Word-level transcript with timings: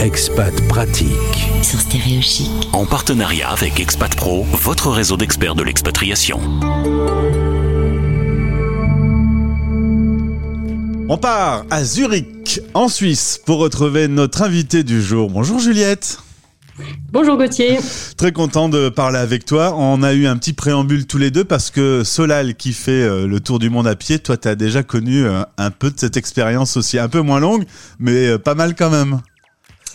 Expat 0.00 0.52
pratique. 0.68 1.14
sur 1.62 1.78
Stéréo 1.78 2.22
Chic. 2.22 2.50
En 2.72 2.86
partenariat 2.86 3.50
avec 3.50 3.78
Expat 3.78 4.14
Pro, 4.14 4.44
votre 4.44 4.88
réseau 4.90 5.16
d'experts 5.16 5.54
de 5.54 5.62
l'expatriation. 5.62 6.40
On 11.08 11.18
part 11.18 11.66
à 11.70 11.84
Zurich, 11.84 12.60
en 12.72 12.88
Suisse, 12.88 13.40
pour 13.44 13.58
retrouver 13.58 14.08
notre 14.08 14.42
invité 14.42 14.84
du 14.84 15.02
jour. 15.02 15.28
Bonjour 15.28 15.58
Juliette. 15.58 16.18
Bonjour 17.12 17.36
Gauthier. 17.36 17.78
Très 18.16 18.30
content 18.30 18.68
de 18.68 18.88
parler 18.88 19.18
avec 19.18 19.44
toi. 19.44 19.74
On 19.76 20.04
a 20.04 20.12
eu 20.12 20.26
un 20.26 20.36
petit 20.36 20.52
préambule 20.52 21.08
tous 21.08 21.18
les 21.18 21.32
deux 21.32 21.42
parce 21.42 21.70
que 21.70 22.04
Solal 22.04 22.54
qui 22.54 22.72
fait 22.72 23.02
euh, 23.02 23.26
le 23.26 23.40
tour 23.40 23.58
du 23.58 23.68
monde 23.68 23.88
à 23.88 23.96
pied, 23.96 24.20
toi 24.20 24.36
tu 24.36 24.46
as 24.46 24.54
déjà 24.54 24.84
connu 24.84 25.24
euh, 25.24 25.42
un 25.58 25.72
peu 25.72 25.90
de 25.90 25.98
cette 25.98 26.16
expérience 26.16 26.76
aussi, 26.76 27.00
un 27.00 27.08
peu 27.08 27.20
moins 27.20 27.40
longue, 27.40 27.64
mais 27.98 28.28
euh, 28.28 28.38
pas 28.38 28.54
mal 28.54 28.76
quand 28.76 28.90
même. 28.90 29.22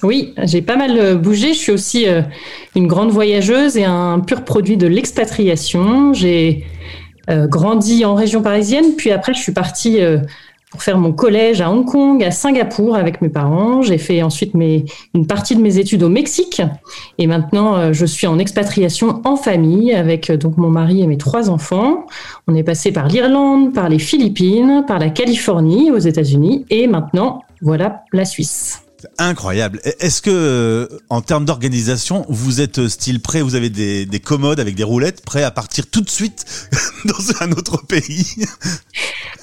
Oui, 0.04 0.34
j'ai 0.44 0.62
pas 0.62 0.76
mal 0.76 1.18
bougé. 1.18 1.54
Je 1.54 1.58
suis 1.58 1.72
aussi 1.72 2.06
une 2.76 2.86
grande 2.86 3.12
voyageuse 3.12 3.78
et 3.78 3.86
un 3.86 4.20
pur 4.20 4.44
produit 4.44 4.76
de 4.76 4.86
l'expatriation. 4.86 6.14
J'ai 6.14 6.66
grandi 7.30 8.04
en 8.04 8.14
région 8.14 8.42
parisienne, 8.42 8.98
puis 8.98 9.12
après 9.12 9.34
je 9.34 9.40
suis 9.40 9.54
partie 9.54 10.00
pour 10.76 10.84
faire 10.84 10.98
mon 10.98 11.14
collège 11.14 11.62
à 11.62 11.72
Hong 11.72 11.86
Kong, 11.86 12.22
à 12.22 12.32
Singapour 12.32 12.98
avec 12.98 13.22
mes 13.22 13.30
parents. 13.30 13.82
J'ai 13.82 13.98
fait 13.98 14.22
ensuite 14.22 14.56
mes, 14.56 14.84
une 15.14 15.26
partie 15.26 15.56
de 15.56 15.62
mes 15.62 15.78
études 15.78 16.04
au 16.04 16.10
Mexique 16.10 16.62
et 17.18 17.28
maintenant 17.28 17.78
euh, 17.78 17.94
je 17.94 18.06
suis 18.06 18.28
en 18.28 18.38
expatriation 18.40 19.22
en 19.24 19.38
famille 19.38 19.94
avec 19.94 20.30
euh, 20.30 20.36
donc 20.36 20.58
mon 20.58 20.70
mari 20.70 21.02
et 21.02 21.08
mes 21.08 21.18
trois 21.18 21.50
enfants. 21.50 22.08
On 22.48 22.56
est 22.56 22.64
passé 22.64 22.92
par 22.92 23.08
l'Irlande, 23.08 23.74
par 23.74 23.88
les 23.88 24.00
Philippines, 24.00 24.84
par 24.86 25.00
la 25.00 25.10
Californie 25.10 25.92
aux 25.92 25.98
États-Unis 25.98 26.66
et 26.70 26.88
maintenant 26.88 27.44
voilà 27.62 28.04
la 28.12 28.26
Suisse. 28.26 28.85
Incroyable. 29.18 29.80
Et 29.86 29.94
Est-ce 30.00 30.22
que, 30.22 30.30
euh, 30.32 30.88
en 31.10 31.22
termes 31.22 31.46
d'organisation, 31.46 32.26
vous 32.30 32.62
êtes 32.62 32.80
euh, 32.80 32.90
style 32.90 33.22
prêt 33.22 33.42
Vous 33.42 33.56
avez 33.56 33.70
des, 33.70 34.06
des 34.06 34.20
commodes 34.20 34.60
avec 34.60 34.76
des 34.76 34.84
roulettes, 34.84 35.22
prêts 35.24 35.44
à 35.44 35.52
partir 35.52 35.88
tout 35.88 36.02
de 36.02 36.10
suite 36.10 36.46
dans 37.06 37.44
un 37.44 37.52
autre 37.52 37.86
pays? 37.86 38.26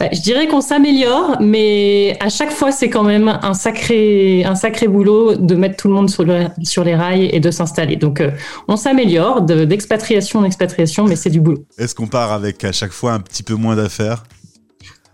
Ouais, 0.01 0.11
Je 0.13 0.21
dirais 0.21 0.47
qu'on 0.49 0.61
s'améliore, 0.61 1.37
mais 1.41 2.17
à 2.21 2.29
chaque 2.29 2.53
fois, 2.53 2.73
c'est 2.73 2.91
quand 2.91 3.05
même 3.05 3.29
un 3.29 3.55
sacré, 3.55 4.45
un 4.45 4.55
sacré 4.55 4.89
boulot 4.89 5.37
de 5.37 5.55
mettre 5.55 5.77
tout 5.77 5.89
le 5.89 5.95
monde 5.95 6.11
sur, 6.11 6.25
le- 6.25 6.47
sur 6.63 6.85
les 6.85 6.95
rails 6.95 7.27
et 7.33 7.41
de 7.41 7.51
s'installer. 7.51 7.97
Donc, 7.97 8.21
euh, 8.21 8.31
on 8.69 8.77
s'améliore 8.77 9.43
de- 9.43 9.65
d'expatriation 9.65 10.41
en 10.41 10.45
expatriation, 10.45 11.07
mais 11.07 11.17
c'est 11.17 11.31
du 11.31 11.41
boulot. 11.41 11.65
Est-ce 11.79 11.95
qu'on 11.95 12.09
part 12.09 12.33
avec 12.33 12.65
à 12.65 12.73
chaque 12.73 12.93
fois 12.93 13.13
un 13.13 13.21
petit 13.21 13.43
peu 13.43 13.55
moins 13.55 13.77
d'affaires? 13.77 14.25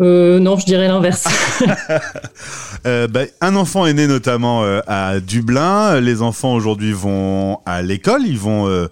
Euh, 0.00 0.38
non, 0.38 0.58
je 0.58 0.64
dirais 0.66 0.88
l'inverse. 0.88 1.26
Euh, 2.86 3.08
bah, 3.08 3.22
un 3.40 3.56
enfant 3.56 3.86
est 3.86 3.92
né 3.92 4.06
notamment 4.06 4.62
euh, 4.62 4.80
à 4.86 5.18
Dublin. 5.18 6.00
Les 6.00 6.22
enfants 6.22 6.54
aujourd'hui 6.54 6.92
vont 6.92 7.58
à 7.66 7.82
l'école, 7.82 8.22
ils 8.24 8.38
vont 8.38 8.68
euh, 8.68 8.86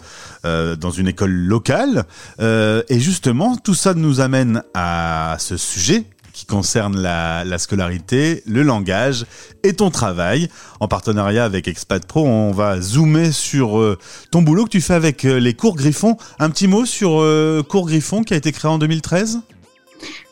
euh, 0.44 0.74
dans 0.74 0.90
une 0.90 1.06
école 1.06 1.30
locale. 1.30 2.02
Euh, 2.40 2.82
et 2.88 2.98
justement, 2.98 3.56
tout 3.56 3.74
ça 3.74 3.94
nous 3.94 4.20
amène 4.20 4.64
à 4.74 5.36
ce 5.38 5.56
sujet 5.56 6.04
qui 6.36 6.44
concerne 6.44 7.00
la, 7.00 7.44
la 7.44 7.56
scolarité, 7.56 8.42
le 8.46 8.62
langage 8.62 9.24
et 9.62 9.72
ton 9.72 9.90
travail. 9.90 10.50
En 10.80 10.88
partenariat 10.88 11.44
avec 11.44 11.66
Expat 11.66 12.04
Pro, 12.04 12.26
on 12.26 12.52
va 12.52 12.78
zoomer 12.80 13.32
sur 13.32 13.78
euh, 13.78 13.96
ton 14.30 14.42
boulot 14.42 14.64
que 14.64 14.70
tu 14.70 14.82
fais 14.82 14.92
avec 14.92 15.24
euh, 15.24 15.38
les 15.38 15.54
cours 15.54 15.76
Griffon. 15.76 16.18
Un 16.38 16.50
petit 16.50 16.68
mot 16.68 16.84
sur 16.84 17.20
euh, 17.20 17.62
Cours 17.66 17.86
Griffon 17.86 18.22
qui 18.22 18.34
a 18.34 18.36
été 18.36 18.52
créé 18.52 18.70
en 18.70 18.76
2013 18.76 19.40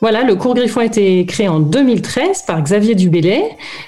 Voilà, 0.05 0.22
le 0.22 0.34
cours 0.34 0.52
Griffon 0.52 0.80
a 0.80 0.84
été 0.84 1.24
créé 1.24 1.48
en 1.48 1.60
2013 1.60 2.42
par 2.42 2.62
Xavier 2.62 2.94
Dubélé, 2.94 3.42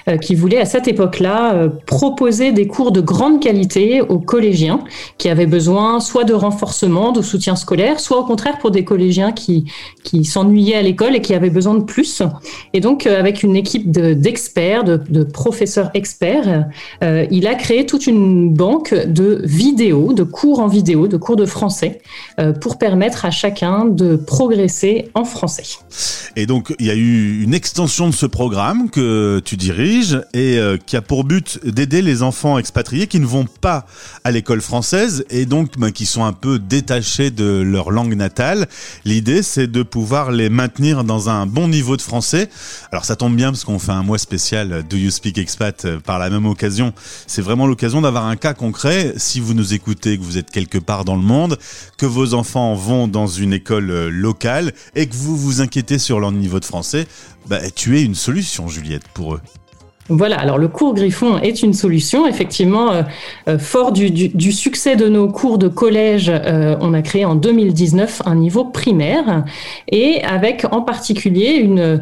euh, 0.09 0.17
qui 0.17 0.33
voulait 0.33 0.57
à 0.57 0.65
cette 0.65 0.87
époque-là 0.87 1.53
euh, 1.53 1.69
proposer 1.85 2.51
des 2.51 2.65
cours 2.65 2.91
de 2.91 3.01
grande 3.01 3.39
qualité 3.39 4.01
aux 4.01 4.17
collégiens 4.17 4.83
qui 5.19 5.29
avaient 5.29 5.45
besoin 5.45 5.99
soit 5.99 6.23
de 6.23 6.33
renforcement, 6.33 7.11
de 7.11 7.21
soutien 7.21 7.55
scolaire, 7.55 7.99
soit 7.99 8.17
au 8.17 8.23
contraire 8.23 8.57
pour 8.57 8.71
des 8.71 8.83
collégiens 8.83 9.31
qui, 9.31 9.65
qui 10.03 10.25
s'ennuyaient 10.25 10.77
à 10.77 10.81
l'école 10.81 11.15
et 11.15 11.21
qui 11.21 11.35
avaient 11.35 11.51
besoin 11.51 11.75
de 11.75 11.83
plus. 11.83 12.23
Et 12.73 12.79
donc, 12.79 13.05
euh, 13.05 13.19
avec 13.19 13.43
une 13.43 13.55
équipe 13.55 13.91
de- 13.91 14.13
d'experts, 14.15 14.85
de, 14.85 15.23
professeurs 15.23 15.91
experts, 15.93 16.65
il 17.03 17.45
a 17.45 17.53
créé 17.53 17.85
toute 17.85 18.07
une 18.07 18.53
banque 18.53 18.93
de 18.93 19.41
vidéos, 19.43 20.13
de 20.13 20.23
cours 20.23 20.61
en 20.61 20.67
vidéo, 20.67 21.07
de 21.07 21.17
cours 21.17 21.35
de 21.35 21.45
français, 21.45 22.01
pour 22.61 22.77
permettre 22.77 23.25
à 23.25 23.29
chacun 23.29 23.85
de 23.85 24.15
progresser 24.15 25.09
en 25.13 25.25
français. 25.25 25.77
Et 26.35 26.45
donc, 26.45 26.73
il 26.79 26.85
y 26.85 26.91
a 26.91 26.95
eu 26.95 27.41
une 27.41 27.53
extension 27.53 28.07
de 28.07 28.13
ce 28.13 28.25
programme 28.25 28.89
que 28.89 29.41
tu 29.43 29.57
diriges 29.57 30.21
et 30.33 30.57
euh, 30.59 30.77
qui 30.77 30.95
a 30.95 31.01
pour 31.01 31.23
but 31.23 31.59
d'aider 31.65 32.01
les 32.01 32.21
enfants 32.21 32.57
expatriés 32.57 33.07
qui 33.07 33.19
ne 33.19 33.25
vont 33.25 33.45
pas 33.45 33.85
à 34.23 34.31
l'école 34.31 34.61
française 34.61 35.25
et 35.29 35.45
donc 35.45 35.77
ben, 35.77 35.91
qui 35.91 36.05
sont 36.05 36.23
un 36.23 36.33
peu 36.33 36.59
détachés 36.59 37.31
de 37.31 37.61
leur 37.61 37.91
langue 37.91 38.15
natale. 38.15 38.67
L'idée, 39.05 39.41
c'est 39.41 39.67
de 39.67 39.83
pouvoir 39.83 40.31
les 40.31 40.49
maintenir 40.49 41.03
dans 41.03 41.29
un 41.29 41.45
bon 41.45 41.67
niveau 41.67 41.97
de 41.97 42.01
français. 42.01 42.49
Alors, 42.91 43.05
ça 43.05 43.15
tombe 43.15 43.35
bien 43.35 43.51
parce 43.51 43.63
qu'on 43.63 43.79
fait 43.79 43.91
un 43.91 44.03
mois 44.03 44.17
spécial 44.17 44.71
euh, 44.73 44.81
Do 44.83 44.97
You 44.97 45.11
Speak 45.11 45.37
Expat 45.37 45.85
euh, 45.85 45.99
par 45.99 46.19
la 46.19 46.29
même 46.29 46.45
occasion. 46.45 46.93
C'est 47.25 47.41
vraiment 47.41 47.67
l'occasion 47.67 48.01
d'avoir 48.01 48.25
un 48.25 48.35
cas 48.35 48.53
concret. 48.53 49.13
Si 49.17 49.39
vous 49.39 49.53
nous 49.53 49.73
écoutez, 49.73 50.17
que 50.17 50.23
vous 50.23 50.37
êtes 50.37 50.51
quelque 50.51 50.77
part 50.77 51.05
dans 51.05 51.15
le 51.15 51.21
monde, 51.21 51.57
que 51.97 52.05
vos 52.05 52.33
enfants 52.33 52.75
vont 52.75 53.07
dans 53.07 53.27
une 53.27 53.53
école 53.53 54.09
locale 54.09 54.73
et 54.95 55.07
que 55.07 55.15
vous 55.15 55.37
vous 55.37 55.61
inquiétez 55.61 55.86
sur 55.97 56.19
leur 56.19 56.31
niveau 56.31 56.59
de 56.59 56.65
français, 56.65 57.07
bah, 57.47 57.59
tu 57.73 57.97
es 57.97 58.03
une 58.03 58.15
solution, 58.15 58.67
Juliette, 58.67 59.07
pour 59.13 59.35
eux. 59.35 59.41
Voilà, 60.09 60.39
alors 60.39 60.57
le 60.57 60.69
cours 60.69 60.93
Griffon 60.93 61.37
est 61.37 61.63
une 61.63 61.73
solution. 61.73 62.27
Effectivement, 62.27 62.91
euh, 62.91 63.01
euh, 63.49 63.59
fort 63.59 63.91
du, 63.91 64.51
succès 64.53 64.95
de 64.95 65.09
nos 65.09 65.27
cours 65.27 65.57
de 65.57 65.67
collège, 65.67 66.31
euh, 66.33 66.77
on 66.79 66.93
a 66.93 67.01
créé 67.01 67.25
en 67.25 67.35
2019 67.35 68.21
un 68.25 68.35
niveau 68.35 68.63
primaire 68.63 69.43
et 69.89 70.23
avec 70.23 70.65
en 70.71 70.81
particulier 70.81 71.55
une, 71.55 72.01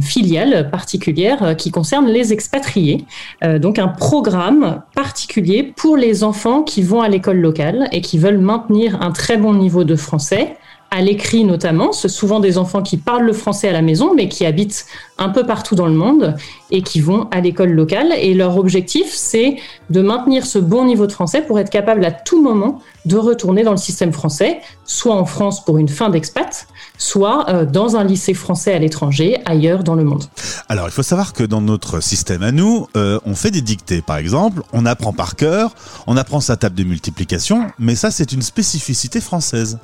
filiale 0.00 0.70
particulière 0.70 1.56
qui 1.58 1.72
concerne 1.72 2.06
les 2.06 2.32
expatriés. 2.32 3.04
Donc 3.42 3.80
un 3.80 3.88
programme 3.88 4.82
particulier 4.94 5.64
pour 5.64 5.96
les 5.96 6.22
enfants 6.22 6.62
qui 6.62 6.82
vont 6.82 7.02
à 7.02 7.08
l'école 7.08 7.38
locale 7.38 7.88
et 7.90 8.00
qui 8.00 8.18
veulent 8.18 8.38
maintenir 8.38 9.02
un 9.02 9.10
très 9.10 9.36
bon 9.36 9.52
niveau 9.54 9.82
de 9.82 9.96
français 9.96 10.56
à 10.90 11.00
l'écrit 11.00 11.44
notamment. 11.44 11.92
C'est 11.92 12.08
souvent 12.08 12.40
des 12.40 12.58
enfants 12.58 12.82
qui 12.82 12.96
parlent 12.96 13.24
le 13.24 13.32
français 13.32 13.68
à 13.68 13.72
la 13.72 13.82
maison, 13.82 14.14
mais 14.14 14.28
qui 14.28 14.46
habitent 14.46 14.86
un 15.18 15.28
peu 15.30 15.44
partout 15.44 15.74
dans 15.74 15.86
le 15.86 15.94
monde 15.94 16.36
et 16.70 16.82
qui 16.82 17.00
vont 17.00 17.28
à 17.30 17.40
l'école 17.40 17.70
locale. 17.70 18.12
Et 18.18 18.34
leur 18.34 18.56
objectif, 18.56 19.06
c'est 19.10 19.56
de 19.90 20.00
maintenir 20.00 20.46
ce 20.46 20.58
bon 20.58 20.84
niveau 20.84 21.06
de 21.06 21.12
français 21.12 21.42
pour 21.42 21.58
être 21.58 21.70
capable 21.70 22.04
à 22.04 22.10
tout 22.10 22.42
moment 22.42 22.80
de 23.04 23.16
retourner 23.16 23.62
dans 23.62 23.70
le 23.70 23.76
système 23.76 24.12
français, 24.12 24.60
soit 24.84 25.14
en 25.14 25.24
France 25.24 25.64
pour 25.64 25.78
une 25.78 25.88
fin 25.88 26.10
d'expat, 26.10 26.66
soit 26.98 27.48
euh, 27.48 27.64
dans 27.64 27.96
un 27.96 28.04
lycée 28.04 28.34
français 28.34 28.74
à 28.74 28.78
l'étranger, 28.78 29.38
ailleurs 29.44 29.84
dans 29.84 29.94
le 29.94 30.04
monde. 30.04 30.24
Alors, 30.68 30.86
il 30.86 30.92
faut 30.92 31.02
savoir 31.02 31.32
que 31.32 31.44
dans 31.44 31.60
notre 31.60 32.00
système 32.00 32.42
à 32.42 32.52
nous, 32.52 32.88
euh, 32.96 33.20
on 33.24 33.34
fait 33.34 33.50
des 33.50 33.62
dictées, 33.62 34.02
par 34.02 34.16
exemple, 34.16 34.62
on 34.72 34.86
apprend 34.86 35.12
par 35.12 35.36
cœur, 35.36 35.72
on 36.06 36.16
apprend 36.16 36.40
sa 36.40 36.56
table 36.56 36.74
de 36.74 36.84
multiplication, 36.84 37.66
mais 37.78 37.94
ça, 37.94 38.10
c'est 38.10 38.32
une 38.32 38.42
spécificité 38.42 39.20
française. 39.20 39.78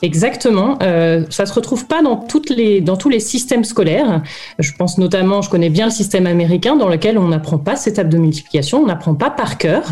Exactement. 0.00 0.78
Euh, 0.82 1.24
ça 1.28 1.44
se 1.44 1.52
retrouve 1.52 1.86
pas 1.86 2.02
dans 2.02 2.16
toutes 2.16 2.50
les 2.50 2.80
dans 2.80 2.96
tous 2.96 3.08
les 3.08 3.20
systèmes 3.20 3.64
scolaires. 3.64 4.22
Je 4.58 4.72
pense 4.78 4.96
notamment, 4.96 5.42
je 5.42 5.50
connais 5.50 5.70
bien 5.70 5.86
le 5.86 5.90
système 5.90 6.26
américain 6.26 6.76
dans 6.76 6.88
lequel 6.88 7.18
on 7.18 7.28
n'apprend 7.28 7.58
pas 7.58 7.74
ces 7.74 7.94
tables 7.94 8.10
de 8.10 8.18
multiplication, 8.18 8.82
on 8.82 8.86
n'apprend 8.86 9.14
pas 9.14 9.30
par 9.30 9.58
cœur. 9.58 9.84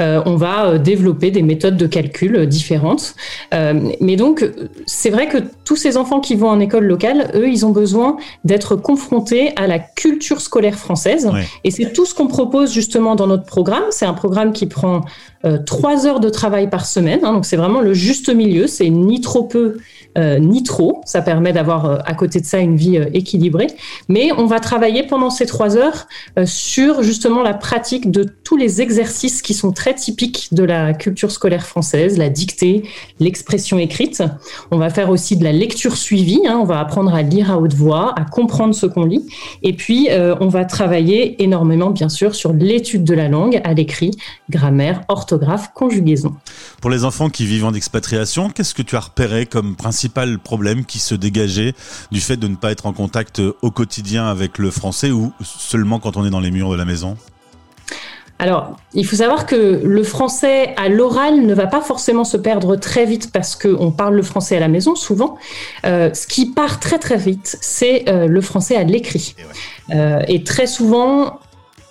Euh, 0.00 0.22
on 0.24 0.36
va 0.36 0.66
euh, 0.66 0.78
développer 0.78 1.32
des 1.32 1.42
méthodes 1.42 1.76
de 1.76 1.86
calcul 1.86 2.36
euh, 2.36 2.46
différentes. 2.46 3.14
Euh, 3.52 3.90
mais 4.00 4.16
donc, 4.16 4.48
c'est 4.86 5.10
vrai 5.10 5.26
que 5.28 5.38
tous 5.64 5.76
ces 5.76 5.96
enfants 5.96 6.20
qui 6.20 6.36
vont 6.36 6.48
en 6.48 6.60
école 6.60 6.84
locale, 6.84 7.30
eux, 7.34 7.48
ils 7.48 7.66
ont 7.66 7.70
besoin 7.70 8.16
d'être 8.44 8.76
confrontés 8.76 9.52
à 9.56 9.66
la 9.66 9.80
culture 9.80 10.40
scolaire 10.40 10.76
française. 10.76 11.28
Ouais. 11.32 11.44
Et 11.64 11.72
c'est 11.72 11.92
tout 11.92 12.06
ce 12.06 12.14
qu'on 12.14 12.28
propose 12.28 12.72
justement 12.72 13.16
dans 13.16 13.26
notre 13.26 13.46
programme. 13.46 13.84
C'est 13.90 14.06
un 14.06 14.14
programme 14.14 14.52
qui 14.52 14.66
prend 14.66 15.00
trois 15.64 16.06
heures 16.06 16.20
de 16.20 16.28
travail 16.28 16.68
par 16.68 16.84
semaine. 16.84 17.20
hein, 17.22 17.32
donc 17.32 17.46
c'est 17.46 17.56
vraiment 17.56 17.80
le 17.80 17.94
juste 17.94 18.28
milieu. 18.28 18.66
C'est 18.66 18.90
ni 18.90 19.22
trop 19.22 19.39
peu. 19.44 19.58
euh, 19.76 19.78
ni 20.16 20.62
trop. 20.62 21.00
Ça 21.04 21.22
permet 21.22 21.52
d'avoir 21.52 21.84
euh, 21.86 21.98
à 22.04 22.14
côté 22.14 22.40
de 22.40 22.46
ça 22.46 22.58
une 22.58 22.76
vie 22.76 22.98
euh, 22.98 23.06
équilibrée. 23.14 23.68
Mais 24.08 24.30
on 24.36 24.46
va 24.46 24.58
travailler 24.58 25.06
pendant 25.06 25.30
ces 25.30 25.46
trois 25.46 25.76
heures 25.76 26.08
euh, 26.38 26.46
sur 26.46 27.02
justement 27.02 27.42
la 27.42 27.54
pratique 27.54 28.10
de 28.10 28.26
tous 28.44 28.56
les 28.56 28.82
exercices 28.82 29.40
qui 29.40 29.54
sont 29.54 29.70
très 29.70 29.94
typiques 29.94 30.48
de 30.52 30.64
la 30.64 30.94
culture 30.94 31.30
scolaire 31.30 31.64
française, 31.64 32.18
la 32.18 32.28
dictée, 32.28 32.82
l'expression 33.20 33.78
écrite. 33.78 34.22
On 34.72 34.78
va 34.78 34.90
faire 34.90 35.10
aussi 35.10 35.36
de 35.36 35.44
la 35.44 35.52
lecture 35.52 35.96
suivie. 35.96 36.40
hein. 36.46 36.58
on 36.60 36.64
va 36.64 36.80
apprendre 36.80 37.14
à 37.14 37.22
lire 37.22 37.52
à 37.52 37.58
haute 37.58 37.74
voix, 37.74 38.12
à 38.18 38.24
comprendre 38.24 38.74
ce 38.74 38.86
qu'on 38.86 39.04
lit. 39.04 39.26
Et 39.62 39.74
puis, 39.74 40.08
euh, 40.10 40.34
on 40.40 40.48
va 40.48 40.64
travailler 40.64 41.40
énormément, 41.42 41.90
bien 41.90 42.08
sûr, 42.08 42.34
sur 42.34 42.52
l'étude 42.52 43.04
de 43.04 43.14
la 43.14 43.28
langue 43.28 43.60
à 43.62 43.74
l'écrit, 43.74 44.10
grammaire, 44.48 45.02
orthographe, 45.08 45.70
conjugaison. 45.72 46.34
Pour 46.80 46.90
les 46.90 47.04
enfants 47.04 47.30
qui 47.30 47.46
vivent 47.46 47.66
en 47.66 47.74
expatriation, 47.74 48.50
qu'est-ce 48.50 48.74
que 48.74 48.82
tu 48.82 48.96
as 48.96 49.00
repéré 49.00 49.46
comme 49.46 49.76
principal 49.76 49.99
principal 50.00 50.38
problème 50.38 50.86
qui 50.86 50.98
se 50.98 51.14
dégageait 51.14 51.74
du 52.10 52.22
fait 52.22 52.38
de 52.38 52.48
ne 52.48 52.56
pas 52.56 52.70
être 52.70 52.86
en 52.86 52.94
contact 52.94 53.42
au 53.60 53.70
quotidien 53.70 54.26
avec 54.28 54.56
le 54.56 54.70
français 54.70 55.10
ou 55.10 55.30
seulement 55.42 55.98
quand 55.98 56.16
on 56.16 56.24
est 56.24 56.30
dans 56.30 56.40
les 56.40 56.50
murs 56.50 56.70
de 56.70 56.76
la 56.76 56.86
maison? 56.86 57.18
Alors, 58.38 58.78
il 58.94 59.06
faut 59.06 59.16
savoir 59.16 59.44
que 59.44 59.82
le 59.84 60.02
français 60.02 60.74
à 60.78 60.88
l'oral 60.88 61.44
ne 61.44 61.52
va 61.52 61.66
pas 61.66 61.82
forcément 61.82 62.24
se 62.24 62.38
perdre 62.38 62.76
très 62.76 63.04
vite 63.04 63.30
parce 63.30 63.56
qu'on 63.56 63.90
parle 63.90 64.14
le 64.14 64.22
français 64.22 64.56
à 64.56 64.60
la 64.60 64.68
maison 64.68 64.94
souvent. 64.94 65.36
Euh, 65.84 66.14
ce 66.14 66.26
qui 66.26 66.46
part 66.46 66.80
très 66.80 66.98
très 66.98 67.18
vite, 67.18 67.58
c'est 67.60 68.08
euh, 68.08 68.26
le 68.26 68.40
français 68.40 68.76
à 68.76 68.84
l'écrit. 68.84 69.34
Et, 69.90 69.94
euh, 69.94 70.22
et 70.28 70.44
très 70.44 70.66
souvent, 70.66 71.40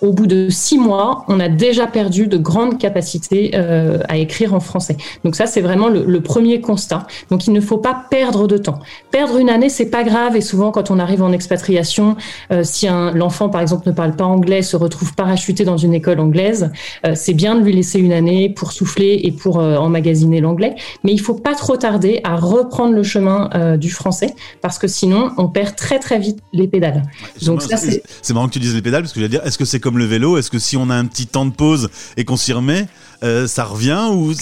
au 0.02 0.12
bout 0.12 0.26
de 0.26 0.48
six 0.48 0.78
mois, 0.78 1.24
on 1.28 1.40
a 1.40 1.48
déjà 1.48 1.86
perdu 1.86 2.26
de 2.26 2.36
grandes 2.36 2.78
capacités 2.78 3.52
euh, 3.54 3.98
à 4.08 4.16
écrire 4.16 4.54
en 4.54 4.60
français. 4.60 4.96
Donc 5.24 5.36
ça, 5.36 5.46
c'est 5.46 5.60
vraiment 5.60 5.88
le, 5.88 6.04
le, 6.04 6.20
premier 6.20 6.60
constat. 6.60 7.06
Donc 7.30 7.46
il 7.46 7.52
ne 7.52 7.60
faut 7.60 7.78
pas 7.78 8.06
perdre 8.10 8.46
de 8.46 8.56
temps. 8.56 8.78
Perdre 9.10 9.38
une 9.38 9.50
année, 9.50 9.68
c'est 9.68 9.90
pas 9.90 10.04
grave. 10.04 10.36
Et 10.36 10.40
souvent, 10.40 10.70
quand 10.70 10.90
on 10.90 10.98
arrive 10.98 11.22
en 11.22 11.32
expatriation, 11.32 12.16
euh, 12.52 12.62
si 12.64 12.86
l'enfant, 13.14 13.48
par 13.48 13.60
exemple, 13.60 13.88
ne 13.88 13.92
parle 13.92 14.16
pas 14.16 14.24
anglais, 14.24 14.62
se 14.62 14.76
retrouve 14.76 15.14
parachuté 15.14 15.64
dans 15.64 15.76
une 15.76 15.94
école 15.94 16.20
anglaise, 16.20 16.70
euh, 17.06 17.12
c'est 17.14 17.34
bien 17.34 17.54
de 17.54 17.64
lui 17.64 17.72
laisser 17.72 17.98
une 17.98 18.12
année 18.12 18.48
pour 18.48 18.72
souffler 18.72 19.20
et 19.24 19.32
pour 19.32 19.60
euh, 19.60 19.76
emmagasiner 19.76 20.40
l'anglais. 20.40 20.74
Mais 21.04 21.12
il 21.12 21.20
faut 21.20 21.34
pas 21.34 21.54
trop 21.54 21.76
tarder 21.76 22.20
à 22.24 22.36
reprendre 22.36 22.94
le 22.94 23.02
chemin 23.02 23.50
euh, 23.54 23.76
du 23.76 23.90
français 23.90 24.34
parce 24.60 24.78
que 24.78 24.88
sinon, 24.88 25.32
on 25.36 25.48
perd 25.48 25.76
très 25.76 25.98
très 25.98 26.18
vite 26.18 26.38
les 26.52 26.68
pédales. 26.68 27.02
Donc 27.42 27.62
ça, 27.62 27.76
c'est 27.76 28.34
marrant 28.34 28.48
que 28.48 28.52
tu 28.52 28.58
dises 28.58 28.74
les 28.74 28.82
pédales 28.82 29.02
parce 29.02 29.12
que 29.12 29.20
je 29.20 29.24
veux 29.24 29.30
dire, 29.30 29.44
est-ce 29.44 29.58
que 29.58 29.64
c'est 29.64 29.80
comme 29.80 29.89
le 29.98 30.04
vélo 30.04 30.38
Est-ce 30.38 30.50
que 30.50 30.58
si 30.58 30.76
on 30.76 30.90
a 30.90 30.94
un 30.94 31.06
petit 31.06 31.26
temps 31.26 31.44
de 31.44 31.52
pause 31.52 31.90
et 32.16 32.24
qu'on 32.24 32.36
s'y 32.36 32.52
remet, 32.52 32.86
euh, 33.22 33.46
ça 33.46 33.64
revient 33.64 34.08
ou 34.12 34.32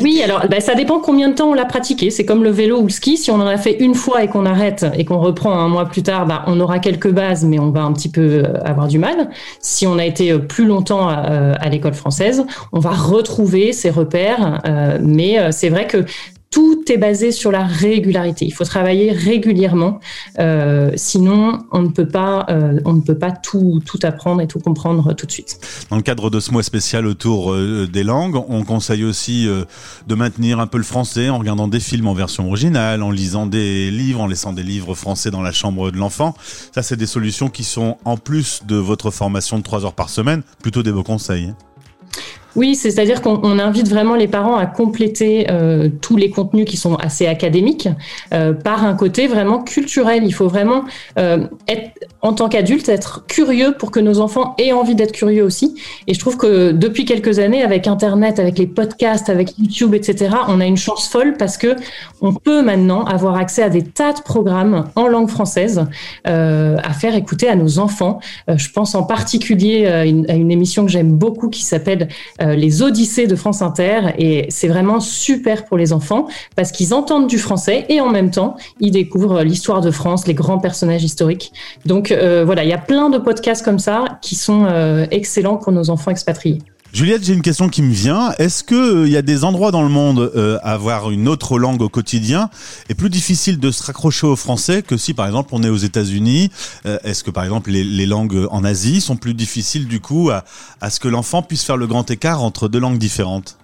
Oui, 0.00 0.20
alors 0.24 0.46
bah, 0.50 0.60
ça 0.60 0.74
dépend 0.74 0.98
combien 0.98 1.28
de 1.28 1.34
temps 1.34 1.50
on 1.50 1.54
l'a 1.54 1.64
pratiqué. 1.64 2.10
C'est 2.10 2.24
comme 2.24 2.42
le 2.42 2.50
vélo 2.50 2.80
ou 2.80 2.84
le 2.84 2.90
ski. 2.90 3.16
Si 3.16 3.30
on 3.30 3.36
en 3.36 3.46
a 3.46 3.56
fait 3.56 3.76
une 3.78 3.94
fois 3.94 4.24
et 4.24 4.28
qu'on 4.28 4.44
arrête 4.44 4.84
et 4.96 5.04
qu'on 5.04 5.18
reprend 5.18 5.52
un 5.52 5.68
mois 5.68 5.86
plus 5.86 6.02
tard, 6.02 6.26
bah, 6.26 6.42
on 6.46 6.58
aura 6.58 6.80
quelques 6.80 7.10
bases, 7.10 7.44
mais 7.44 7.60
on 7.60 7.70
va 7.70 7.82
un 7.82 7.92
petit 7.92 8.10
peu 8.10 8.20
euh, 8.20 8.60
avoir 8.64 8.88
du 8.88 8.98
mal. 8.98 9.30
Si 9.60 9.86
on 9.86 9.98
a 9.98 10.04
été 10.04 10.32
euh, 10.32 10.38
plus 10.38 10.66
longtemps 10.66 11.08
à, 11.08 11.68
l'école 11.68 11.94
française, 11.94 12.44
on 12.72 12.80
va 12.80 12.90
retrouver 12.90 13.72
ses 13.72 13.90
repères. 13.90 14.60
Mais 15.02 15.52
c'est 15.52 15.68
vrai 15.68 15.86
que 15.86 16.04
tout 16.50 16.90
est 16.90 16.96
basé 16.96 17.32
sur 17.32 17.50
la 17.50 17.64
régularité. 17.64 18.46
Il 18.46 18.52
faut 18.52 18.64
travailler 18.64 19.12
régulièrement, 19.12 20.00
euh, 20.38 20.90
sinon 20.96 21.58
on 21.72 21.82
ne 21.82 21.88
peut 21.88 22.08
pas, 22.08 22.46
euh, 22.48 22.80
on 22.84 22.94
ne 22.94 23.00
peut 23.00 23.18
pas 23.18 23.32
tout, 23.32 23.80
tout 23.84 23.98
apprendre 24.02 24.40
et 24.40 24.46
tout 24.46 24.58
comprendre 24.58 25.12
tout 25.12 25.26
de 25.26 25.32
suite. 25.32 25.60
Dans 25.90 25.96
le 25.96 26.02
cadre 26.02 26.30
de 26.30 26.40
ce 26.40 26.50
mois 26.50 26.62
spécial 26.62 27.06
autour 27.06 27.52
euh, 27.52 27.86
des 27.86 28.04
langues, 28.04 28.36
on 28.48 28.64
conseille 28.64 29.04
aussi 29.04 29.46
euh, 29.46 29.64
de 30.06 30.14
maintenir 30.14 30.60
un 30.60 30.66
peu 30.66 30.78
le 30.78 30.84
français 30.84 31.28
en 31.28 31.38
regardant 31.38 31.68
des 31.68 31.80
films 31.80 32.08
en 32.08 32.14
version 32.14 32.48
originale, 32.48 33.02
en 33.02 33.10
lisant 33.10 33.46
des 33.46 33.90
livres, 33.90 34.20
en 34.20 34.26
laissant 34.26 34.52
des 34.52 34.62
livres 34.62 34.94
français 34.94 35.30
dans 35.30 35.42
la 35.42 35.52
chambre 35.52 35.90
de 35.90 35.98
l'enfant. 35.98 36.34
Ça, 36.72 36.82
c'est 36.82 36.96
des 36.96 37.06
solutions 37.06 37.48
qui 37.48 37.64
sont 37.64 37.98
en 38.04 38.16
plus 38.16 38.62
de 38.66 38.76
votre 38.76 39.10
formation 39.10 39.58
de 39.58 39.62
trois 39.62 39.84
heures 39.84 39.94
par 39.94 40.08
semaine, 40.08 40.42
plutôt 40.62 40.82
des 40.82 40.92
beaux 40.92 41.02
conseils. 41.02 41.52
Oui, 42.58 42.74
c'est-à-dire 42.74 43.22
qu'on 43.22 43.60
invite 43.60 43.88
vraiment 43.88 44.16
les 44.16 44.26
parents 44.26 44.56
à 44.56 44.66
compléter 44.66 45.46
euh, 45.48 45.88
tous 46.00 46.16
les 46.16 46.28
contenus 46.28 46.64
qui 46.68 46.76
sont 46.76 46.96
assez 46.96 47.28
académiques 47.28 47.88
euh, 48.34 48.52
par 48.52 48.84
un 48.84 48.94
côté 48.94 49.28
vraiment 49.28 49.62
culturel. 49.62 50.24
Il 50.24 50.34
faut 50.34 50.48
vraiment 50.48 50.82
euh, 51.20 51.46
être, 51.68 51.92
en 52.20 52.32
tant 52.32 52.48
qu'adulte, 52.48 52.88
être 52.88 53.24
curieux 53.28 53.76
pour 53.78 53.92
que 53.92 54.00
nos 54.00 54.18
enfants 54.18 54.56
aient 54.58 54.72
envie 54.72 54.96
d'être 54.96 55.12
curieux 55.12 55.44
aussi. 55.44 55.76
Et 56.08 56.14
je 56.14 56.18
trouve 56.18 56.36
que 56.36 56.72
depuis 56.72 57.04
quelques 57.04 57.38
années, 57.38 57.62
avec 57.62 57.86
Internet, 57.86 58.40
avec 58.40 58.58
les 58.58 58.66
podcasts, 58.66 59.30
avec 59.30 59.56
YouTube, 59.56 59.94
etc., 59.94 60.34
on 60.48 60.60
a 60.60 60.66
une 60.66 60.76
chance 60.76 61.08
folle 61.08 61.36
parce 61.38 61.58
que 61.58 61.76
on 62.20 62.34
peut 62.34 62.62
maintenant 62.62 63.04
avoir 63.04 63.36
accès 63.36 63.62
à 63.62 63.68
des 63.68 63.84
tas 63.84 64.14
de 64.14 64.20
programmes 64.22 64.90
en 64.96 65.06
langue 65.06 65.28
française 65.28 65.86
à 66.24 66.92
faire 66.92 67.14
écouter 67.14 67.48
à 67.48 67.54
nos 67.54 67.78
enfants. 67.78 68.18
je 68.48 68.68
pense 68.70 68.96
en 68.96 69.04
particulier 69.04 69.86
à 69.86 70.04
une, 70.04 70.28
à 70.28 70.34
une 70.34 70.50
émission 70.50 70.84
que 70.84 70.90
j'aime 70.90 71.12
beaucoup 71.12 71.48
qui 71.48 71.62
s'appelle 71.62 72.08
euh, 72.48 72.54
les 72.54 72.82
Odyssées 72.82 73.26
de 73.26 73.36
France 73.36 73.62
Inter 73.62 74.12
et 74.18 74.46
c'est 74.48 74.68
vraiment 74.68 75.00
super 75.00 75.64
pour 75.64 75.76
les 75.76 75.92
enfants 75.92 76.26
parce 76.56 76.72
qu'ils 76.72 76.94
entendent 76.94 77.28
du 77.28 77.38
français 77.38 77.86
et 77.88 78.00
en 78.00 78.10
même 78.10 78.30
temps 78.30 78.56
ils 78.80 78.90
découvrent 78.90 79.42
l'histoire 79.42 79.80
de 79.80 79.90
France, 79.90 80.26
les 80.26 80.34
grands 80.34 80.58
personnages 80.58 81.04
historiques. 81.04 81.52
Donc 81.86 82.10
euh, 82.10 82.44
voilà, 82.44 82.64
il 82.64 82.70
y 82.70 82.72
a 82.72 82.78
plein 82.78 83.10
de 83.10 83.18
podcasts 83.18 83.64
comme 83.64 83.78
ça 83.78 84.18
qui 84.22 84.34
sont 84.34 84.66
euh, 84.66 85.06
excellents 85.10 85.56
pour 85.56 85.72
nos 85.72 85.90
enfants 85.90 86.10
expatriés. 86.10 86.58
Juliette, 86.92 87.22
j'ai 87.22 87.34
une 87.34 87.42
question 87.42 87.68
qui 87.68 87.82
me 87.82 87.92
vient. 87.92 88.32
Est-ce 88.38 88.64
que 88.64 89.04
il 89.06 89.08
euh, 89.08 89.08
y 89.08 89.16
a 89.18 89.22
des 89.22 89.44
endroits 89.44 89.70
dans 89.70 89.82
le 89.82 89.90
monde 89.90 90.32
euh, 90.34 90.58
avoir 90.62 91.10
une 91.10 91.28
autre 91.28 91.58
langue 91.58 91.82
au 91.82 91.90
quotidien 91.90 92.48
est 92.88 92.94
plus 92.94 93.10
difficile 93.10 93.60
de 93.60 93.70
se 93.70 93.82
raccrocher 93.82 94.26
au 94.26 94.36
français 94.36 94.82
que 94.82 94.96
si 94.96 95.12
par 95.12 95.26
exemple 95.26 95.50
on 95.52 95.62
est 95.62 95.68
aux 95.68 95.76
États-Unis 95.76 96.50
euh, 96.86 96.98
Est-ce 97.04 97.24
que 97.24 97.30
par 97.30 97.44
exemple 97.44 97.70
les, 97.70 97.84
les, 97.84 98.06
langues 98.06 98.48
en 98.50 98.64
Asie 98.64 99.02
sont 99.02 99.16
plus 99.16 99.34
difficiles 99.34 99.86
du 99.86 100.00
coup 100.00 100.30
à, 100.30 100.44
à 100.80 100.88
ce 100.88 100.98
que 100.98 101.08
l'enfant 101.08 101.42
puisse 101.42 101.62
faire 101.62 101.76
le 101.76 101.86
grand 101.86 102.10
écart 102.10 102.42
entre 102.42 102.68
deux 102.68 102.80
langues 102.80 102.98
différentes? 102.98 103.58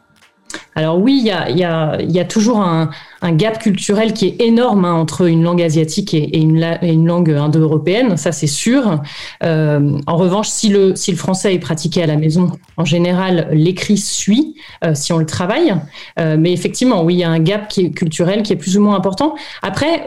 Alors 0.74 0.98
oui, 0.98 1.18
il 1.20 1.26
y 1.26 1.30
a, 1.30 1.50
y, 1.50 1.64
a, 1.64 2.00
y 2.02 2.18
a, 2.18 2.24
toujours 2.24 2.60
un, 2.60 2.90
un, 3.24 3.32
gap 3.32 3.58
culturel 3.58 4.12
qui 4.12 4.26
est 4.26 4.40
énorme 4.40 4.84
hein, 4.84 4.94
entre 4.94 5.26
une 5.26 5.42
langue 5.42 5.62
asiatique 5.62 6.14
et, 6.14 6.22
et, 6.22 6.40
une, 6.40 6.62
et 6.82 6.92
une, 6.92 7.06
langue 7.06 7.30
indo-européenne, 7.30 8.16
ça 8.16 8.32
c'est 8.32 8.46
sûr. 8.46 9.00
Euh, 9.42 9.98
en 10.06 10.16
revanche, 10.16 10.48
si 10.48 10.68
le, 10.68 10.94
si 10.94 11.10
le 11.10 11.16
français 11.16 11.54
est 11.54 11.58
pratiqué 11.58 12.02
à 12.02 12.06
la 12.06 12.16
maison, 12.16 12.50
en 12.76 12.84
général, 12.84 13.48
l'écrit 13.52 13.98
suit 13.98 14.54
euh, 14.84 14.94
si 14.94 15.12
on 15.12 15.18
le 15.18 15.26
travaille. 15.26 15.74
Euh, 16.18 16.36
mais 16.38 16.52
effectivement, 16.52 17.02
oui, 17.02 17.14
il 17.14 17.18
y 17.18 17.24
a 17.24 17.30
un 17.30 17.40
gap 17.40 17.68
qui 17.68 17.86
est 17.86 17.90
culturel 17.90 18.42
qui 18.42 18.52
est 18.52 18.56
plus 18.56 18.76
ou 18.76 18.82
moins 18.82 18.96
important. 18.96 19.34
Après, 19.62 20.04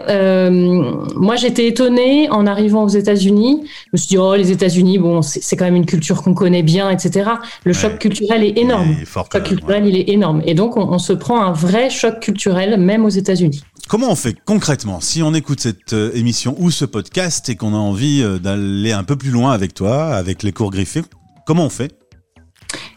moi 1.15 1.35
j'étais 1.35 1.67
étonnée 1.67 2.29
en 2.29 2.45
arrivant 2.45 2.83
aux 2.83 2.89
États-Unis. 2.89 3.63
Je 3.63 3.89
me 3.93 3.97
suis 3.97 4.07
dit, 4.07 4.17
oh, 4.17 4.35
les 4.35 4.51
États-Unis, 4.51 4.97
bon, 4.97 5.21
c'est 5.21 5.55
quand 5.55 5.65
même 5.65 5.75
une 5.75 5.85
culture 5.85 6.21
qu'on 6.23 6.33
connaît 6.33 6.63
bien, 6.63 6.89
etc. 6.89 7.29
Le 7.63 7.71
ouais. 7.71 7.77
choc 7.77 7.99
culturel 7.99 8.43
est 8.43 8.57
énorme. 8.57 8.95
le 8.99 9.05
choc 9.05 9.43
culturel, 9.43 9.83
ouais. 9.83 9.89
il 9.89 9.95
est 9.97 10.09
énorme. 10.09 10.41
Et 10.45 10.53
donc, 10.53 10.77
on, 10.77 10.81
on, 10.81 10.99
se 10.99 11.13
prend 11.13 11.41
un 11.41 11.51
vrai 11.51 11.89
choc 11.89 12.19
culturel, 12.19 12.77
même 12.77 13.05
aux 13.07 13.11
États-Unis. 13.11 13.63
Comment 13.87 14.11
on 14.11 14.15
fait 14.15 14.35
concrètement 14.45 15.01
si 15.01 15.23
on 15.23 15.33
écoute 15.33 15.61
cette 15.61 15.93
euh, 15.93 16.11
émission 16.13 16.55
ou 16.59 16.71
ce 16.71 16.85
podcast 16.85 17.49
et 17.49 17.55
qu'on 17.55 17.73
a 17.73 17.77
envie 17.77 18.21
euh, 18.21 18.37
d'aller 18.37 18.91
un 18.91 19.03
peu 19.03 19.15
plus 19.15 19.31
loin 19.31 19.51
avec 19.51 19.73
toi, 19.73 20.07
avec 20.07 20.43
les 20.43 20.51
cours 20.51 20.71
griffés 20.71 21.03
Comment 21.45 21.65
on 21.65 21.69
fait? 21.69 21.97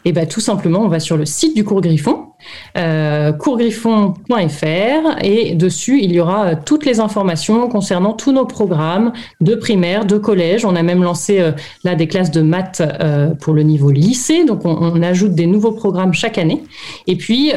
Eh 0.03 0.11
bien, 0.11 0.25
tout 0.25 0.41
simplement, 0.41 0.81
on 0.81 0.89
va 0.89 0.99
sur 0.99 1.15
le 1.15 1.25
site 1.25 1.55
du 1.55 1.63
cours 1.63 1.81
Griffon, 1.81 2.30
euh, 2.77 3.31
courgriffon.fr 3.31 5.23
et 5.23 5.55
dessus 5.55 6.01
il 6.01 6.11
y 6.11 6.19
aura 6.19 6.45
euh, 6.45 6.55
toutes 6.63 6.85
les 6.85 6.99
informations 6.99 7.67
concernant 7.67 8.13
tous 8.13 8.31
nos 8.31 8.45
programmes 8.45 9.13
de 9.39 9.55
primaire, 9.55 10.05
de 10.05 10.17
collège. 10.17 10.65
On 10.65 10.75
a 10.75 10.83
même 10.83 11.03
lancé 11.03 11.39
euh, 11.39 11.51
là 11.83 11.95
des 11.95 12.07
classes 12.07 12.31
de 12.31 12.41
maths 12.41 12.81
euh, 12.81 13.33
pour 13.35 13.53
le 13.53 13.63
niveau 13.63 13.91
lycée, 13.91 14.45
donc 14.45 14.65
on, 14.65 14.77
on, 14.77 15.01
ajoute 15.01 15.33
des 15.33 15.47
nouveaux 15.47 15.71
programmes 15.71 16.13
chaque 16.13 16.37
année. 16.37 16.63
Et 17.07 17.15
puis 17.15 17.51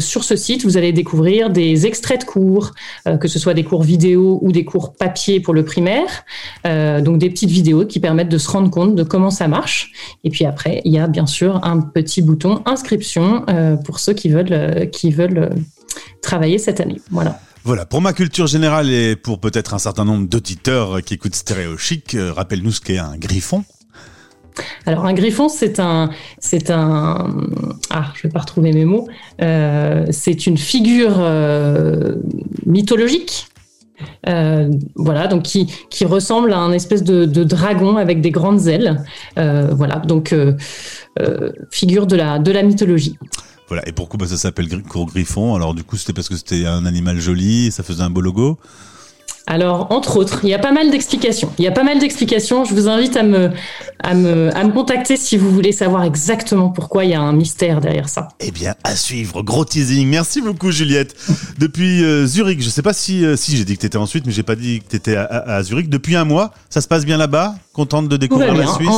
sur 0.00 0.24
ce 0.24 0.36
site, 0.36 0.64
vous 0.64 0.76
allez 0.76 0.92
découvrir 0.92 1.48
des 1.48 1.86
extraits 1.86 2.20
de 2.20 2.26
cours, 2.26 2.72
que 3.20 3.28
ce 3.28 3.38
soit 3.38 3.54
des 3.54 3.64
cours 3.64 3.82
vidéo 3.82 4.38
ou 4.42 4.52
des 4.52 4.66
cours 4.66 4.94
papier 4.94 5.40
pour 5.40 5.54
le 5.54 5.64
primaire, 5.64 6.24
donc 6.64 7.16
des 7.16 7.30
petites 7.30 7.48
vidéos 7.48 7.86
qui 7.86 7.98
permettent 7.98 8.28
de 8.28 8.36
se 8.36 8.50
rendre 8.50 8.68
compte 8.68 8.94
de 8.94 9.02
comment 9.02 9.30
ça 9.30 9.48
marche. 9.48 9.92
Et 10.22 10.30
puis 10.30 10.44
après, 10.44 10.82
il 10.84 10.92
y 10.92 10.98
a 10.98 11.06
bien 11.06 11.26
sûr 11.26 11.60
un 11.62 11.80
petit 11.80 12.20
bouton 12.20 12.60
inscription 12.66 13.46
pour 13.84 14.00
ceux 14.00 14.12
qui 14.12 14.21
qui 14.22 14.28
veulent, 14.28 14.52
euh, 14.52 14.86
qui 14.86 15.10
veulent 15.10 15.38
euh, 15.38 15.48
travailler 16.22 16.58
cette 16.58 16.80
année. 16.80 17.00
Voilà. 17.10 17.40
Voilà, 17.64 17.86
pour 17.86 18.00
ma 18.00 18.12
culture 18.12 18.46
générale 18.46 18.88
et 18.90 19.16
pour 19.16 19.40
peut-être 19.40 19.74
un 19.74 19.78
certain 19.78 20.04
nombre 20.04 20.28
d'auditeurs 20.28 21.02
qui 21.02 21.14
écoutent 21.14 21.34
Stéréo 21.34 21.76
Chic, 21.76 22.14
euh, 22.14 22.32
rappelle-nous 22.32 22.70
ce 22.70 22.80
qu'est 22.80 22.98
un 22.98 23.16
griffon. 23.16 23.64
Alors 24.86 25.06
un 25.06 25.14
griffon, 25.14 25.48
c'est 25.48 25.80
un, 25.80 26.10
c'est 26.38 26.70
un, 26.70 27.34
ah, 27.90 28.12
je 28.14 28.22
vais 28.24 28.28
pas 28.28 28.40
retrouver 28.40 28.72
mes 28.72 28.84
mots. 28.84 29.08
Euh, 29.40 30.06
c'est 30.10 30.46
une 30.46 30.58
figure 30.58 31.16
euh, 31.18 32.14
mythologique. 32.66 33.48
Euh, 34.28 34.70
voilà, 34.94 35.26
donc 35.26 35.42
qui, 35.42 35.66
qui 35.90 36.04
ressemble 36.04 36.52
à 36.52 36.58
un 36.58 36.72
espèce 36.72 37.02
de, 37.02 37.24
de 37.24 37.44
dragon 37.44 37.96
avec 37.96 38.20
des 38.20 38.30
grandes 38.30 38.66
ailes. 38.68 39.02
voilà, 39.36 39.96
donc 39.96 40.34
figure 41.70 42.06
de 42.06 42.16
la, 42.16 42.38
de 42.38 42.52
la 42.52 42.62
mythologie. 42.62 43.16
Voilà. 43.68 43.86
Et 43.88 43.92
pourquoi? 43.92 44.18
Bah, 44.18 44.26
ça 44.26 44.36
s'appelle 44.36 44.68
cours 44.82 45.06
griffon 45.06 45.54
Alors 45.54 45.74
du 45.74 45.84
coup, 45.84 45.96
c'était 45.96 46.12
parce 46.12 46.28
que 46.28 46.36
c'était 46.36 46.66
un 46.66 46.84
animal 46.86 47.20
joli 47.20 47.66
et 47.66 47.70
ça 47.70 47.82
faisait 47.82 48.02
un 48.02 48.10
beau 48.10 48.20
logo? 48.20 48.58
Alors, 49.48 49.90
entre 49.90 50.18
autres, 50.18 50.40
il 50.44 50.50
y 50.50 50.54
a 50.54 50.58
pas 50.60 50.70
mal 50.70 50.92
d'explications. 50.92 51.52
Il 51.58 51.64
y 51.64 51.68
a 51.68 51.72
pas 51.72 51.82
mal 51.82 51.98
d'explications. 51.98 52.64
Je 52.64 52.74
vous 52.74 52.88
invite 52.88 53.16
à 53.16 53.24
me, 53.24 53.50
à, 53.98 54.14
me, 54.14 54.56
à 54.56 54.62
me 54.62 54.70
contacter 54.72 55.16
si 55.16 55.36
vous 55.36 55.50
voulez 55.50 55.72
savoir 55.72 56.04
exactement 56.04 56.68
pourquoi 56.68 57.04
il 57.04 57.10
y 57.10 57.14
a 57.14 57.20
un 57.20 57.32
mystère 57.32 57.80
derrière 57.80 58.08
ça. 58.08 58.28
Eh 58.38 58.52
bien, 58.52 58.76
à 58.84 58.94
suivre. 58.94 59.42
Gros 59.42 59.64
teasing. 59.64 60.08
Merci 60.08 60.42
beaucoup, 60.42 60.70
Juliette. 60.70 61.16
Depuis 61.58 62.04
euh, 62.04 62.24
Zurich, 62.24 62.62
je 62.62 62.70
sais 62.70 62.82
pas 62.82 62.92
si, 62.92 63.24
euh, 63.24 63.36
si 63.36 63.56
j'ai 63.56 63.64
dit 63.64 63.74
que 63.74 63.80
tu 63.80 63.86
étais 63.86 63.98
ensuite, 63.98 64.26
mais 64.26 64.32
j'ai 64.32 64.44
pas 64.44 64.54
dit 64.54 64.80
que 64.80 64.90
tu 64.90 64.96
étais 64.96 65.16
à, 65.16 65.24
à, 65.24 65.56
à, 65.56 65.62
Zurich. 65.64 65.88
Depuis 65.88 66.14
un 66.14 66.24
mois, 66.24 66.52
ça 66.70 66.80
se 66.80 66.86
passe 66.86 67.04
bien 67.04 67.16
là-bas? 67.16 67.56
Contente 67.72 68.08
de 68.08 68.16
découvrir 68.16 68.54
la 68.54 68.68
Suisse? 68.68 68.88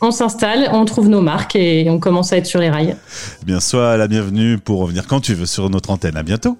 on 0.00 0.10
s'installe, 0.10 0.68
on 0.72 0.84
trouve 0.84 1.08
nos 1.08 1.20
marques 1.20 1.56
et 1.56 1.88
on 1.90 1.98
commence 1.98 2.32
à 2.32 2.36
être 2.36 2.46
sur 2.46 2.60
les 2.60 2.70
rails. 2.70 2.96
Bien, 3.44 3.60
sois 3.60 3.96
la 3.96 4.08
bienvenue 4.08 4.58
pour 4.58 4.80
revenir 4.80 5.06
quand 5.06 5.20
tu 5.20 5.34
veux 5.34 5.46
sur 5.46 5.68
notre 5.70 5.90
antenne. 5.90 6.16
À 6.16 6.22
bientôt. 6.22 6.56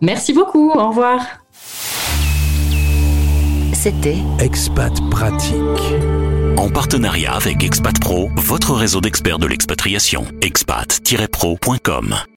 Merci 0.00 0.32
beaucoup. 0.32 0.70
Au 0.70 0.88
revoir. 0.88 1.20
C'était 3.72 4.18
Expat 4.38 4.92
Pratique. 5.10 5.54
En 6.56 6.68
partenariat 6.68 7.32
avec 7.32 7.64
Expat 7.64 7.98
Pro, 7.98 8.28
votre 8.36 8.74
réseau 8.74 9.00
d'experts 9.00 9.38
de 9.38 9.46
l'expatriation. 9.46 10.24
expat-pro.com 10.42 12.14